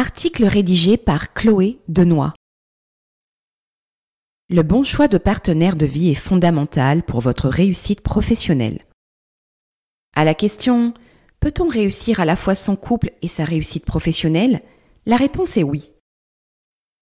[0.00, 2.32] Article rédigé par Chloé Denoy.
[4.48, 8.78] Le bon choix de partenaire de vie est fondamental pour votre réussite professionnelle.
[10.14, 10.94] À la question
[11.40, 14.62] Peut-on réussir à la fois son couple et sa réussite professionnelle?
[15.04, 15.94] La réponse est oui.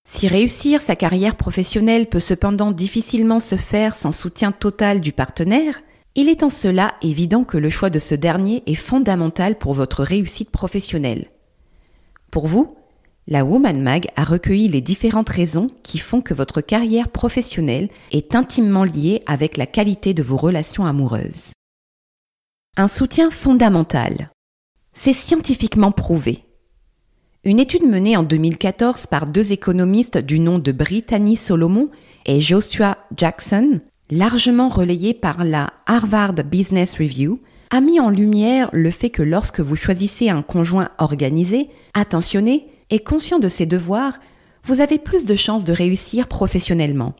[0.08, 5.82] Si réussir sa carrière professionnelle peut cependant difficilement se faire sans soutien total du partenaire,
[6.14, 10.02] il est en cela évident que le choix de ce dernier est fondamental pour votre
[10.02, 11.26] réussite professionnelle.
[12.30, 12.74] Pour vous,
[13.28, 18.36] la Woman Mag a recueilli les différentes raisons qui font que votre carrière professionnelle est
[18.36, 21.50] intimement liée avec la qualité de vos relations amoureuses.
[22.76, 24.30] Un soutien fondamental.
[24.92, 26.44] C'est scientifiquement prouvé.
[27.42, 31.90] Une étude menée en 2014 par deux économistes du nom de Brittany Solomon
[32.26, 38.90] et Joshua Jackson, largement relayée par la Harvard Business Review, a mis en lumière le
[38.90, 44.18] fait que lorsque vous choisissez un conjoint organisé, attentionné et conscient de ses devoirs,
[44.64, 47.14] vous avez plus de chances de réussir professionnellement.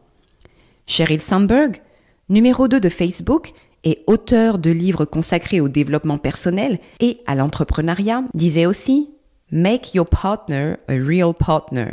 [0.87, 1.77] Sheryl Sandberg,
[2.29, 3.53] numéro 2 de Facebook
[3.85, 9.11] et auteur de livres consacrés au développement personnel et à l'entrepreneuriat, disait aussi
[9.53, 11.93] Make your partner a real partner.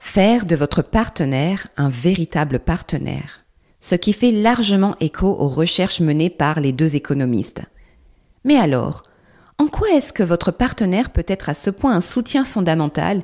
[0.00, 3.44] Faire de votre partenaire un véritable partenaire.
[3.80, 7.62] Ce qui fait largement écho aux recherches menées par les deux économistes.
[8.44, 9.04] Mais alors,
[9.58, 13.22] en quoi est-ce que votre partenaire peut être à ce point un soutien fondamental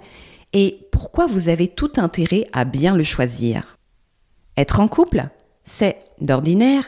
[0.52, 3.76] et pourquoi vous avez tout intérêt à bien le choisir?
[4.56, 5.28] Être en couple,
[5.64, 6.84] c'est, d'ordinaire,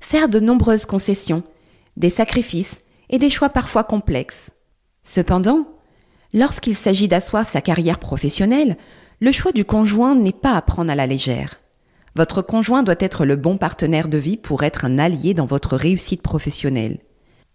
[0.00, 1.42] faire de nombreuses concessions,
[1.96, 4.50] des sacrifices et des choix parfois complexes.
[5.02, 5.66] Cependant,
[6.32, 8.76] lorsqu'il s'agit d'asseoir sa carrière professionnelle,
[9.20, 11.60] le choix du conjoint n'est pas à prendre à la légère.
[12.16, 15.76] Votre conjoint doit être le bon partenaire de vie pour être un allié dans votre
[15.76, 16.98] réussite professionnelle.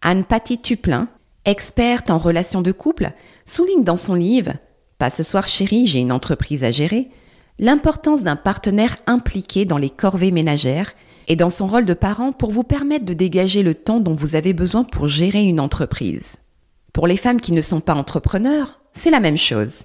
[0.02, 1.08] Anne-Patty Tuplin,
[1.46, 3.12] experte en relations de couple,
[3.46, 4.54] souligne dans son livre
[4.98, 7.10] Pas ce soir chérie, j'ai une entreprise à gérer,
[7.60, 10.94] l'importance d'un partenaire impliqué dans les corvées ménagères
[11.28, 14.36] et dans son rôle de parent pour vous permettre de dégager le temps dont vous
[14.36, 16.36] avez besoin pour gérer une entreprise.
[16.94, 19.84] Pour les femmes qui ne sont pas entrepreneurs, c'est la même chose.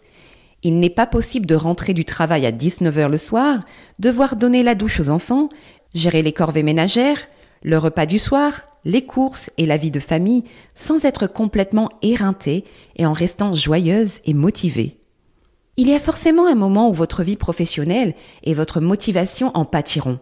[0.62, 3.60] Il n'est pas possible de rentrer du travail à 19h le soir,
[3.98, 5.48] devoir donner la douche aux enfants,
[5.94, 7.28] gérer les corvées ménagères,
[7.62, 12.64] le repas du soir, les courses et la vie de famille sans être complètement éreintée
[12.96, 14.98] et en restant joyeuse et motivée.
[15.76, 20.18] Il y a forcément un moment où votre vie professionnelle et votre motivation en pâtiront.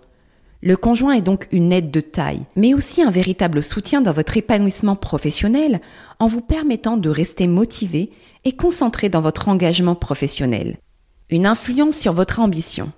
[0.60, 4.36] Le conjoint est donc une aide de taille, mais aussi un véritable soutien dans votre
[4.36, 5.80] épanouissement professionnel
[6.18, 8.10] en vous permettant de rester motivé
[8.44, 10.78] et concentré dans votre engagement professionnel.
[11.30, 12.90] Une influence sur votre ambition.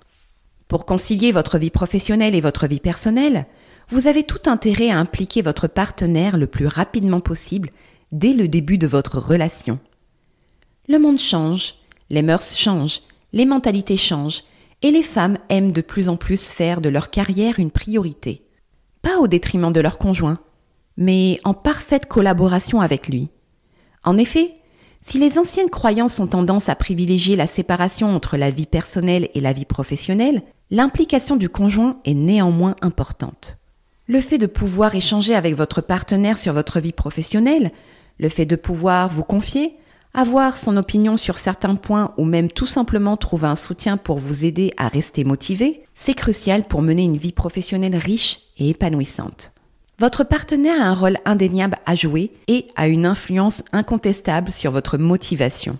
[0.69, 3.47] Pour concilier votre vie professionnelle et votre vie personnelle,
[3.93, 7.71] vous avez tout intérêt à impliquer votre partenaire le plus rapidement possible
[8.13, 9.79] dès le début de votre relation.
[10.89, 11.75] Le monde change,
[12.09, 13.01] les mœurs changent,
[13.33, 14.43] les mentalités changent,
[14.83, 18.43] et les femmes aiment de plus en plus faire de leur carrière une priorité.
[19.03, 20.39] Pas au détriment de leur conjoint,
[20.97, 23.29] mais en parfaite collaboration avec lui.
[24.05, 24.55] En effet,
[25.03, 29.41] si les anciennes croyances ont tendance à privilégier la séparation entre la vie personnelle et
[29.41, 33.60] la vie professionnelle, l'implication du conjoint est néanmoins importante.
[34.11, 37.71] Le fait de pouvoir échanger avec votre partenaire sur votre vie professionnelle,
[38.19, 39.77] le fait de pouvoir vous confier,
[40.15, 44.45] avoir son opinion sur certains points ou même tout simplement trouver un soutien pour vous
[44.45, 49.53] aider à rester motivé, c'est crucial pour mener une vie professionnelle riche et épanouissante.
[50.01, 54.99] Votre partenaire a un rôle indéniable à jouer et a une influence incontestable sur votre
[54.99, 55.79] motivation.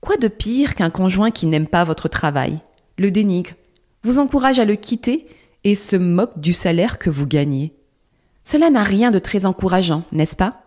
[0.00, 2.60] Quoi de pire qu'un conjoint qui n'aime pas votre travail,
[2.98, 3.54] le dénigre,
[4.04, 5.26] vous encourage à le quitter
[5.64, 7.74] et se moque du salaire que vous gagnez.
[8.44, 10.62] Cela n'a rien de très encourageant, n'est-ce pas?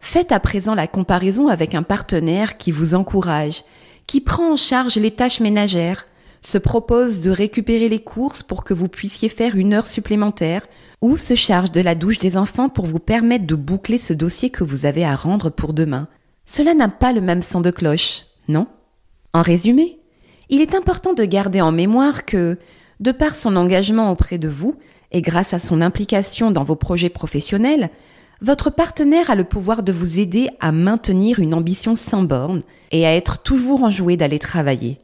[0.00, 3.64] Faites à présent la comparaison avec un partenaire qui vous encourage,
[4.06, 6.06] qui prend en charge les tâches ménagères,
[6.42, 10.66] se propose de récupérer les courses pour que vous puissiez faire une heure supplémentaire,
[11.02, 14.50] ou se charge de la douche des enfants pour vous permettre de boucler ce dossier
[14.50, 16.08] que vous avez à rendre pour demain.
[16.44, 18.68] Cela n'a pas le même son de cloche, non?
[19.34, 19.98] En résumé,
[20.48, 22.58] il est important de garder en mémoire que
[23.00, 24.76] de par son engagement auprès de vous
[25.12, 27.90] et grâce à son implication dans vos projets professionnels,
[28.40, 33.06] votre partenaire a le pouvoir de vous aider à maintenir une ambition sans borne et
[33.06, 34.98] à être toujours enjoué d'aller travailler.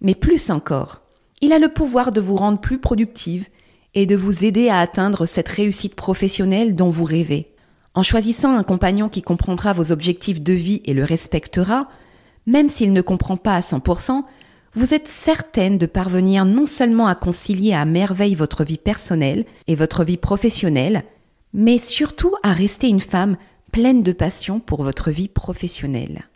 [0.00, 1.02] Mais plus encore,
[1.42, 3.48] il a le pouvoir de vous rendre plus productive
[3.94, 7.52] et de vous aider à atteindre cette réussite professionnelle dont vous rêvez.
[7.94, 11.88] En choisissant un compagnon qui comprendra vos objectifs de vie et le respectera,
[12.46, 14.22] même s'il ne comprend pas à 100%,
[14.74, 19.74] vous êtes certaine de parvenir non seulement à concilier à merveille votre vie personnelle et
[19.74, 21.02] votre vie professionnelle,
[21.52, 23.36] mais surtout à rester une femme
[23.72, 26.28] pleine de passion pour votre vie professionnelle.